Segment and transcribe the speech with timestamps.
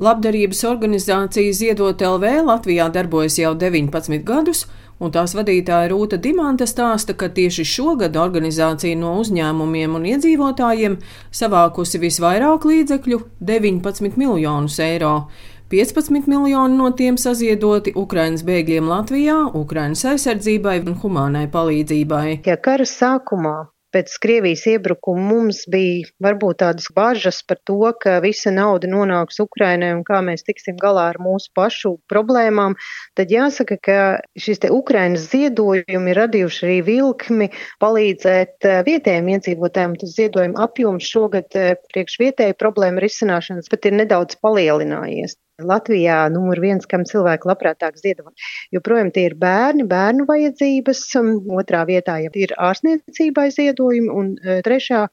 [0.00, 4.62] Labdarības organizācija Ziedot LV Latvijā darbojas jau 19 gadus,
[4.96, 10.94] un tās vadītāja Rūta Dimanta stāsta, ka tieši šogad organizācija no uzņēmumiem un iedzīvotājiem
[11.40, 13.18] savākusi visvairāk līdzekļu-
[13.50, 15.28] 19 miljonus eiro.
[15.68, 22.40] 15 miljoni no tiem saziedoti Ukrainas bēgļiem Latvijā, Ukrainas aizsardzībai un humānai palīdzībai.
[22.46, 28.52] Ja kara sākumā pēc Krievijas iebrukuma mums bija varbūt tādas bažas par to, ka visa
[28.54, 32.76] nauda nonāks Ukrainai un kā mēs tiksim galā ar mūsu pašu problēmām,
[33.18, 33.98] tad jāsaka, ka
[34.38, 37.50] šis te Ukrainas ziedojumi ir radījuši arī vilkmi
[37.82, 39.98] palīdzēt eh, vietējiem iedzīvotājiem.
[40.00, 45.38] Tas ziedojuma apjoms šogad eh, priekš vietēju problēmu risināšanas pat ir nedaudz palielinājies.
[45.66, 48.32] Latvijā numur viens, kam cilvēki labprātāk ziedot.
[48.74, 55.06] Joprojām tie ir bērni, bērnu vajadzības, um, otrā vietā ir ārstniecībai ziedojumi un uh, trešā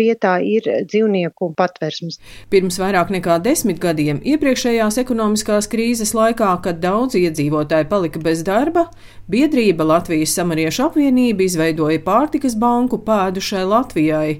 [0.00, 2.20] vietā ir dzīvnieku patversmes.
[2.52, 8.88] Pirms vairāk nekā desmit gadiem iepriekšējās ekonomiskās krīzes laikā, kad daudz iedzīvotāji palika bez darba,
[9.30, 14.38] biedrība Latvijas samariešu apvienība izveidoja pārtikas banku pēdušai Latvijai.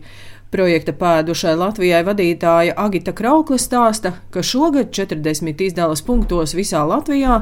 [0.54, 7.40] Projekta pēdušai Latvijai vadītāja Agita Kraukla stāsta, ka šogad 40 izdeles punktos visā Latvijā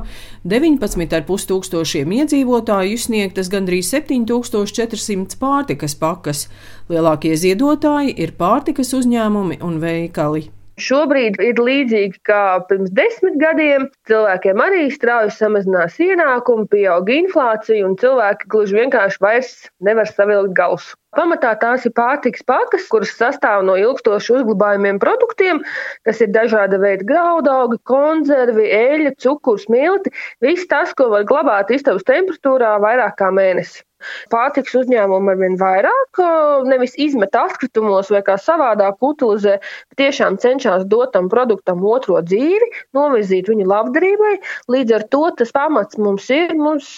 [0.48, 6.46] 19,5 tūkstošiem iedzīvotāju izsniegtas gandrīz 7400 pārtikas pakas.
[6.88, 10.46] Lielākie ziedotāji ir pārtikas uzņēmumi un veikali.
[10.82, 13.86] Šobrīd ir līdzīgi kā pirms desmit gadiem.
[14.10, 19.54] Cilvēkiem arī strauji samazinās ienākumi, pieaug inflācija, un cilvēki gluži vienkārši vairs
[19.88, 20.96] nevar savilkt gausu.
[21.12, 25.60] Pamatā tās ir pārtiks pakas, kuras sastāv no ilgstoši uzglabājumiem produktiem,
[26.08, 30.14] kas ir dažāda veida graudaugi, konservi, eļļa, cukurs, milti.
[30.44, 33.84] Viss tas, ko var glabāt istabas temperatūrā vairāk kā mēnesi.
[34.32, 36.22] Pārtiks uzņēmumi arvien vairāk
[36.68, 39.58] nevis izmet atkritumos vai kā savādāk utilizē,
[39.90, 44.36] bet tiešām cenšas dot tam produktam otro dzīvi, novirzīt viņu labdarībai.
[44.72, 46.54] Līdz ar to tas pamats mums ir.
[46.56, 46.88] Mums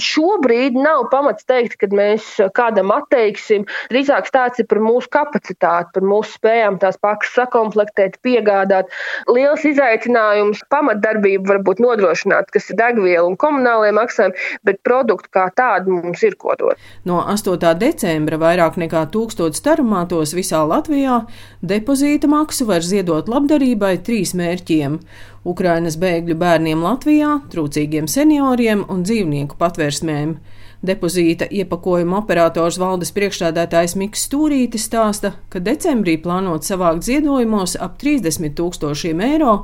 [0.00, 5.92] šobrīd nav pamats teikt, ka mēs kādam atteiks teiksim, drīzāk stāsts ir par mūsu kapacitāti,
[5.94, 8.90] par mūsu spējām tās pakas sakomplektēt, piegādāt.
[9.28, 15.98] Liels izaicinājums pamatdarbību varbūt nodrošināt, kas ir degviela un komunālie maksājumi, bet produktu kā tādu
[15.98, 16.80] mums ir ko dot.
[17.04, 17.58] No 8.
[17.80, 21.22] decembra vairāk nekā tūkstots tarumātos visā Latvijā
[21.62, 25.00] depozīta maksu var ziedot labdarībai trīs mērķiem.
[25.44, 30.38] Ukrainas bēgļu bērniem Latvijā, trūcīgiem senioriem un dzīvnieku patvērsmēm.
[30.84, 38.52] Depozīta iepakojuma operators valdes priekšstādātājs Miks Stūrītis stāsta, ka decembrī plānot savākt ziedojumos ap 30
[38.58, 39.54] tūkstošiem eiro,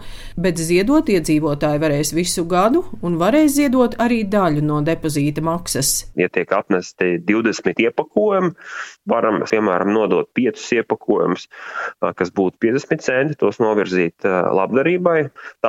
[0.40, 5.90] bet ziedot iedzīvotāji varēs visu gadu un varēs ziedot arī daļu no depozīta maksas.
[6.16, 8.54] Ja tiek atnesti 20 iepakojumi,
[9.12, 11.50] varam, piemēram, nodot 5 iepakojumus,
[12.16, 15.18] kas būtu 50 centi, tos novirzīt labdarībai,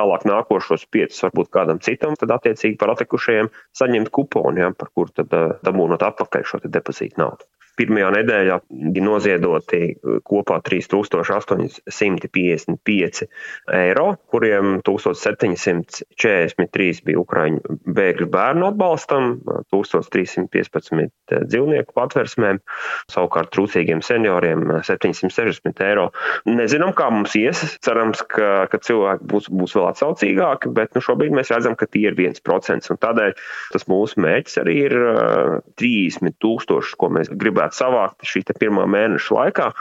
[0.02, 5.12] tālāk nākošos 5 varbūt kādam citam, tad attiecīgi par atlikušajiem saņemt kuponu, ja, par kur
[5.14, 5.32] tad
[5.62, 7.46] dabūnot atpakaļ šo depozītu naudu.
[7.78, 8.56] Pirmajā nedēļā
[8.92, 9.80] bija noziedoti
[10.28, 13.26] kopā 3855
[13.72, 17.60] eiro, kuriem 1743 bija Ukraiņu
[17.96, 19.22] bēgļu bērnu atbalstam,
[19.72, 21.10] 1315
[21.48, 22.60] dzīvnieku patversmēm,
[23.12, 26.10] savukārt trūcīgiem senioriem 760 eiro.
[26.48, 27.62] Nezinām, kā mums ies.
[27.84, 32.06] Cerams, ka, ka cilvēki būs, būs vēl atsaucīgāki, bet nu, šobrīd mēs redzam, ka tie
[32.10, 32.98] ir 1%.
[33.02, 33.30] Tādēļ
[33.72, 34.96] tas mūsu mērķis arī ir
[35.80, 37.32] 30 tūkstoši, ko mēs
[37.62, 39.72] gribētu savākt šī pirmā mēneša laikā.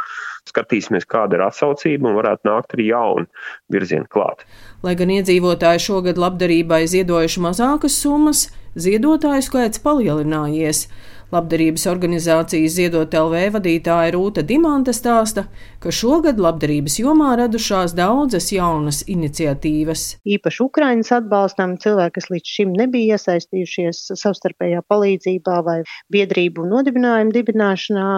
[0.49, 3.27] Skatīsimies, kāda ir atsaucība, un varētu nākt arī jauni
[3.69, 4.43] virzieni klāt.
[4.81, 10.87] Lai gan iedzīvotāji šogad labdarībai ziedojuši mazākas summas, ziedotāju skaits palielinājies.
[11.31, 15.45] Labdarības organizācijas Ziedot LV vadītāja Rūta Dimanta stāsta,
[15.79, 20.03] ka šogad labdarības jomā radušās daudzas jaunas iniciatīvas.
[20.27, 25.77] Īpaši Ukrainas atbalstam cilvēki, kas līdz šim nebija iesaistījušies savstarpējā palīdzībā vai
[26.11, 28.09] biedrību nodibinājumu dibināšanā,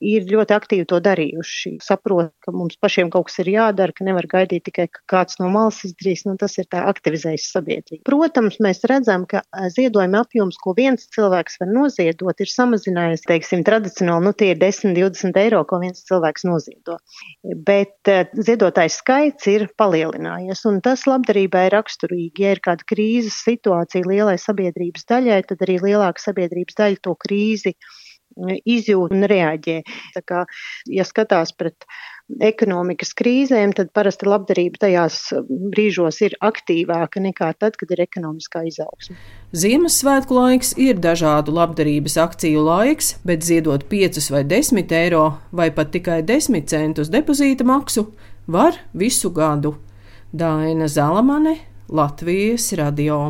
[0.00, 1.74] ir ļoti aktīvi to darījuši.
[1.84, 5.52] Saprot, ka mums pašiem kaut kas ir jādara, ka nevar gaidīt tikai, ka kāds no
[5.52, 8.02] malas izdarīs, nu tas ir tā aktivizējis sabiedrību.
[8.08, 9.44] Protams, mēs redzam, ka
[9.76, 14.94] ziedojuma apjoms, ko viens cilvēks var noziedot, ir samazinājies, teiksim, tradicionāli, nu tie ir 10,
[14.96, 16.98] 20 eiro, ko viens cilvēks noziedo.
[17.66, 22.46] Bet uh, ziedotājs skaits ir palielinājies, un tas labdarībai ir raksturīgi.
[22.46, 27.76] Ja ir kāda krīzes situācija lielai sabiedrības daļai, tad arī lielāka sabiedrības daļa to krīzi
[28.64, 29.82] izjūt un reaģē.
[30.14, 30.44] Tā kā,
[30.88, 31.86] ja skatās pret
[32.40, 35.18] ekonomikas krīzēm, tad parasti labdarība tajās
[35.48, 39.16] brīžos ir aktīvāka nekā tad, kad ir ekonomiskā izaugsme.
[39.52, 45.92] Ziemassvētku laiks ir dažādu labdarības akciju laiks, bet ziedot 5 vai 10 eiro vai pat
[45.94, 48.08] tikai 10 centus depozīta maksu
[48.46, 49.76] var visu gadu.
[50.32, 51.58] Daina Zalamane,
[51.92, 53.26] Latvijas radio.